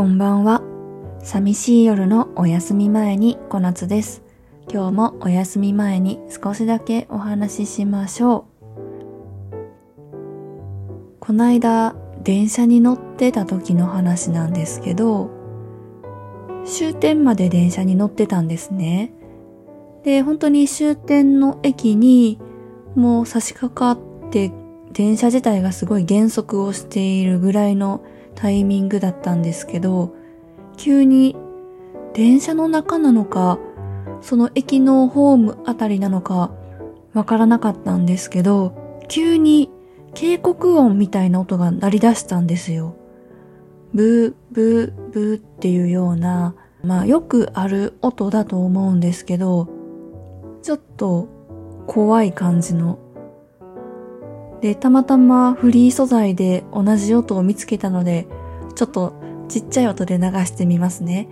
[0.00, 0.62] こんばんは。
[1.22, 4.22] 寂しい夜のお休み前に小夏です。
[4.72, 8.46] 今日もお休み前に少しだけお話ししましょ
[9.52, 9.56] う。
[11.20, 15.28] こないだ電車に乗ってた時の話なんですけど、
[16.64, 19.12] 終点まで電車に乗ってたんですね。
[20.02, 22.38] で、本当に終点の駅に
[22.94, 24.50] もう差し掛かって
[24.94, 28.02] 電車自体がすごい減速をしているぐらいの
[28.40, 30.14] タイミングだったんですけど、
[30.78, 31.36] 急に
[32.14, 33.58] 電車の中なのか、
[34.22, 36.50] その駅のホームあたりなのか
[37.12, 39.70] わからなかったんですけど、急に
[40.14, 42.96] 警告音みたいな音が鳴り出したんですよ。
[43.92, 49.68] ブー、ブー、ブーっていうような、まあよくある音だと思うんですけど、
[50.62, 51.28] ちょっと
[51.86, 52.98] 怖い感じの。
[54.60, 58.26] で、たまたまフリー素材で同じ音を見つけたので、
[58.74, 59.14] ちょっと
[59.48, 61.28] ちっちゃい音で流してみますね。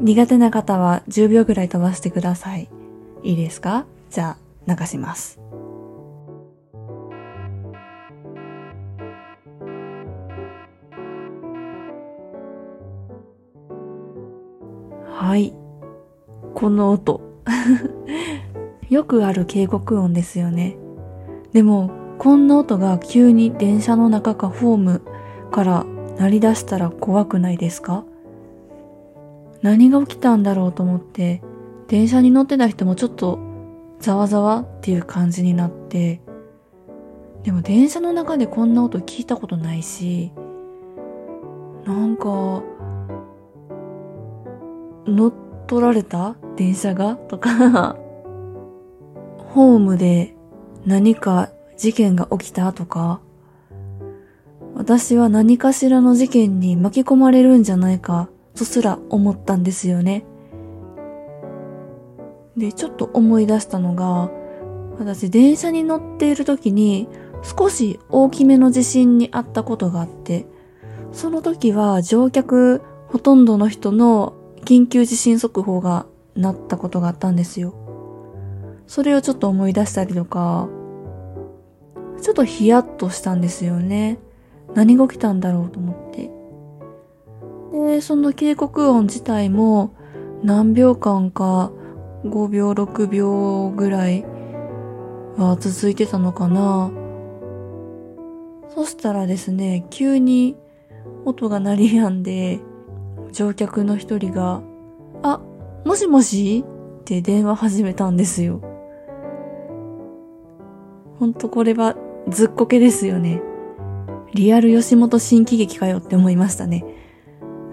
[0.00, 2.68] 苦手な方は10秒ぐらい飛ばしてください。
[3.22, 3.86] いいですか？
[4.10, 5.40] じゃあ流します。
[15.06, 15.54] はい。
[16.54, 17.20] この音。
[18.90, 20.76] よくある警告音ですよね。
[21.52, 25.02] でも、こんな音が急に電車の中かホーム
[25.50, 25.84] から
[26.18, 28.04] 鳴り出したら怖くないですか？
[29.62, 31.42] 何が起きたんだろうと思って、
[31.88, 33.38] 電車に乗ってた人もちょっと
[34.00, 36.20] ざわざわっていう感じになって、
[37.42, 40.32] でも電車の中でこんな音聞いたことないし、
[41.84, 42.62] なんか、
[45.06, 45.32] 乗っ
[45.66, 46.36] 取られた？
[46.56, 47.16] 電車が？
[47.16, 47.96] とか、
[49.52, 50.34] ホームで
[50.86, 53.20] 何か事件が起きたとか、
[54.74, 60.24] 私は何かしらの事件に巻き込まれるんじゃないかとすら思ったんですよね。
[62.56, 64.30] で、ちょっと思い出したのが、
[64.98, 67.08] 私電車に乗っている時に
[67.42, 70.46] 少し大きめの地震にあったことがあって、
[71.12, 74.34] その時は乗客ほとんどの人の
[74.64, 76.06] 緊急地震速報が
[76.36, 77.74] 鳴ったことがあったんですよ。
[78.86, 80.68] それをちょっと思い出したりとか、
[82.20, 84.18] ちょっとヒヤッとしたんですよね。
[84.74, 86.30] 何が起きたんだろうと思って。
[87.72, 89.90] で、その警告音自体も
[90.42, 91.70] 何秒間か
[92.24, 94.24] 5秒、6秒ぐらい
[95.36, 96.90] は続いてたのかな。
[98.74, 100.56] そしたらですね、急に
[101.24, 102.60] 音が鳴り止んで、
[103.32, 104.62] 乗客の一人が、
[105.22, 105.40] あ、
[105.84, 106.64] もしもし？
[107.00, 108.60] って電話始めたんですよ。
[111.18, 111.96] ほんとこれは
[112.28, 113.42] ずっこけですよね。
[114.34, 116.84] リアル吉本新喜劇かよって思いましたね。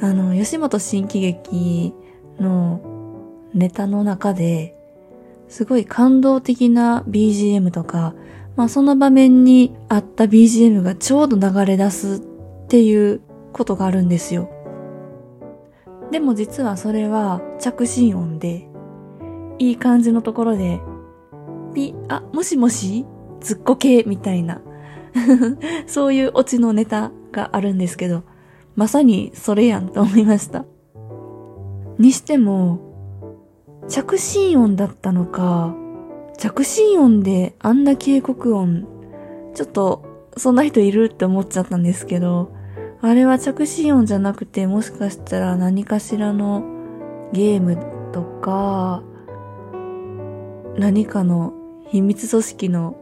[0.00, 1.94] あの、吉本新喜劇
[2.40, 2.80] の
[3.54, 4.74] ネタの中で、
[5.48, 8.14] すごい感動的な BGM とか、
[8.56, 13.20] まあその場面にあった BGM がちょうど流れ出すっていう
[13.52, 14.50] ことがあるんですよ。
[16.10, 18.68] でも実はそれは着信音で、
[19.58, 20.80] いい感じのところで、
[21.74, 23.06] ピ、あ、もしもし？
[23.40, 24.60] ずっこけみたいな。
[25.86, 28.22] そういうオチのネタがあるんですけど、
[28.76, 30.64] まさにそれやんと思いました。
[31.98, 32.78] にしても、
[33.88, 35.74] 着信音だったのか、
[36.36, 38.86] 着信音であんな警告音、
[39.54, 40.04] ちょっと、
[40.36, 42.52] そんな人いるって思っちゃったんですけど、
[43.00, 46.62] あれは着信音じゃなくて、もしかしたら何かしらの
[47.32, 47.76] ゲーム
[48.12, 49.02] とか、
[50.76, 51.54] 何かの
[51.88, 52.96] 秘密組織の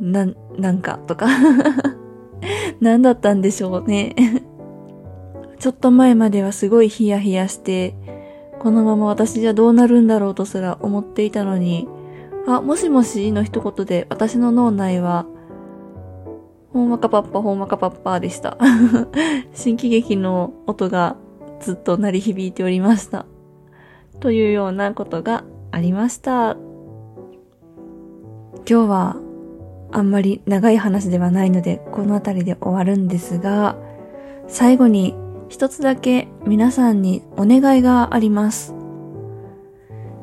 [0.00, 0.26] な、
[0.58, 1.26] なんかとか
[2.80, 4.14] 何だったんでしょうね。
[5.58, 7.94] ちょっと前まではすごいヒヤヒヤして、
[8.60, 11.86] このまま私じゃどうなるんだろうとすら思っていたのに、
[12.46, 15.26] あ、もしもしの一言で私の脳内は、
[16.72, 18.56] ほんまかパッパほんまかパッパでした。
[19.52, 21.16] 新喜劇の音が
[21.60, 23.26] ずっと鳴り響いておりました。
[24.20, 26.56] というようなことがありました。
[28.68, 29.16] 今日は
[29.92, 33.76] あんまり長い話ではないので、この辺りで終わるんですが、
[34.46, 35.14] 最後に
[35.48, 38.74] 一つだけ皆さんにお願いがあります。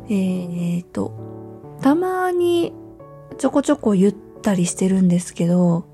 [0.10, 1.14] えー、と、
[1.82, 2.74] たまに
[3.38, 5.86] ちょこちょこ言ったりしてるんですけど、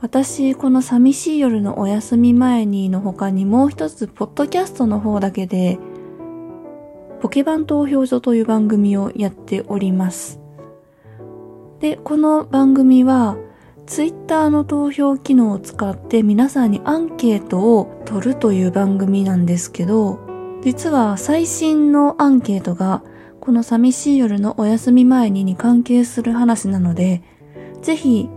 [0.00, 5.78] 私、この寂しい夜のお休み前にの他にもう一つ、ポッドキャストの方だけで、
[7.22, 10.43] ポケバン投票所という番組をやっております。
[11.80, 13.36] で、この番組は
[13.86, 20.18] ツイッターの投票機能を使って皆さんにアンケートを取るという番組なんですけど、
[20.62, 23.02] 実は最新のアンケートが
[23.40, 27.22] この寂しい夜のお休み前にに関係する話なので、
[27.82, 28.30] ぜひ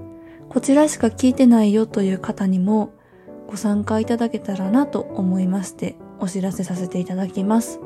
[0.49, 2.93] こちらしか聞いてないよという方にも
[3.47, 7.79] ご参加いただけたらなと思いましてお知らせさせていただきます。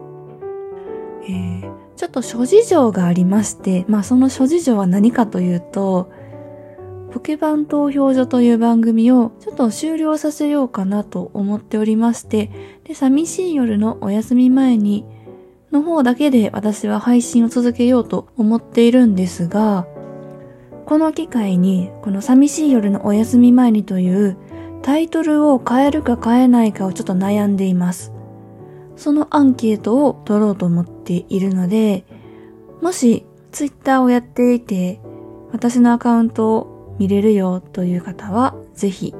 [1.23, 6.11] えー、ちょっと諸事情がありまして、まあその諸事情は何かというと、
[7.13, 12.49] ポケバン投票所という番組をちょっと終了させようかなと思っておりまして、
[12.85, 15.05] で、寂しい夜のお休み前に
[15.71, 19.85] の方だけで私は配信を続けようと思っているんですが、
[20.87, 24.37] この機会にこの寂しい夜のお休み前にという
[24.81, 28.11] タイトルを変えるか変えないかをちょっと悩んでいます。
[29.01, 32.05] そのアンケートを取ろうと思っているので、
[32.83, 35.01] もしツイッターをやっていて、
[35.51, 39.15] 私のアカウントを見れるよという方は、ぜひ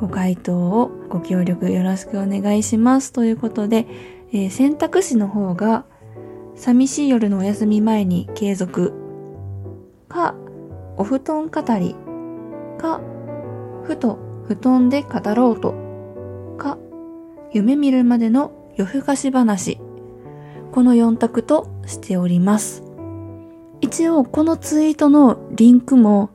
[0.00, 3.86] ご回答をご協力よろしくお願いしますということで、
[4.32, 5.84] えー、選択肢の方が、
[6.56, 8.92] 寂しい夜のお休み前に継続
[10.08, 10.34] か、
[10.96, 11.94] お布団語り
[12.76, 13.00] か、
[13.84, 15.76] ふと布団で語ろうと
[16.58, 16.76] か、
[17.52, 19.78] 夢見るまでの夜更かし話。
[20.72, 22.82] この4択としております。
[23.80, 26.30] 一応このツイートのリンクも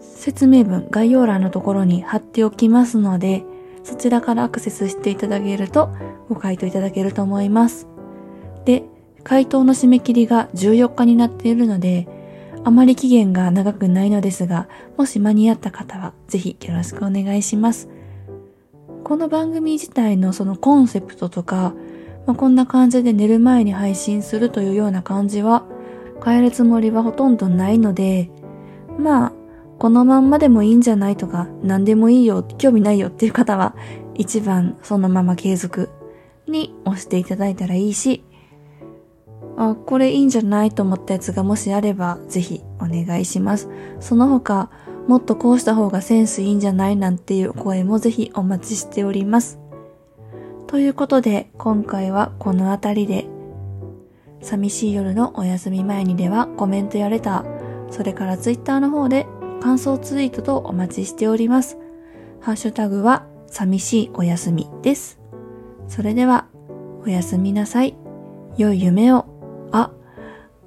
[0.00, 3.44] 説明文概要欄のところに貼っておきますので、
[3.82, 5.90] そちらからアクセスしていただけると
[6.28, 7.88] ご回答いただけると思います。
[8.64, 8.84] で、
[9.24, 12.06] 回答の締め切りが14日になっているので、
[12.62, 17.88] あまり期限が長くないのですが、もし間に合った方はぜひよろしくお願いします。
[19.10, 21.74] この番組自体のそのコンセプトとか、
[22.28, 25.64] まあ、こんな感じで寝る前に配信するというような感じは
[26.24, 28.30] 変えるつもりはほとんどないので、
[29.00, 29.32] まあ、
[29.80, 33.74] このまんまでもいいんじゃないとか、何でもいいよ、興味ないよっていう方は、
[34.14, 35.90] 一番そのまま継続
[36.46, 38.22] に押していただいたらいいし、
[39.56, 43.68] あ、これいいんじゃないと思ったやつがもしあれば、ぜひお願いします。
[43.98, 44.70] その他、
[45.06, 49.58] もっとこうした方がセンスいいんじゃないなんていう声もぜひお待ちしております。
[50.66, 53.26] ということで、今回はこの辺りで、
[54.40, 59.26] 寂しい夜のお休み前にではコメントやレター、それからツイッターの方で
[59.60, 61.76] 感想ツイートとお待ちしております。
[62.40, 65.20] ハッシュタグは寂しいお休みです。
[65.88, 66.46] それでは、
[67.04, 67.96] おやすみなさい。
[68.56, 69.26] 良い夢を。
[69.72, 69.90] あ、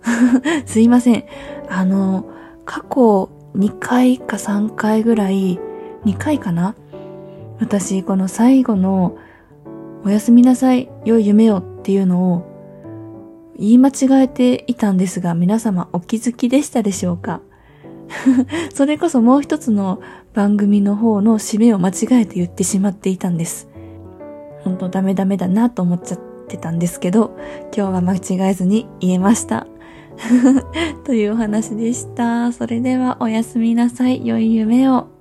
[0.66, 1.26] すいません。
[1.70, 2.26] あの、
[2.66, 5.60] 過去2回か3回ぐらい、
[6.06, 6.76] 2回かな？
[7.60, 9.18] 私、この最後の、
[10.04, 17.42] おやすみなさい、良い夢をっていうのを、言い間違えていたんですが、皆様お気づきでしたでしょうか？
[18.74, 20.02] それこそもう一つの
[20.34, 23.70] 番組の方の締めを間違えて言ってしまっていたんです。
[24.64, 26.18] 本当ダメダメだなと思っちゃ。
[26.44, 27.32] ってたんですけど、
[27.76, 29.66] 今日は間違えずに言えました。
[31.06, 32.52] というお話でした。
[32.52, 34.26] それではおやすみなさい。
[34.26, 35.13] 良い夢を。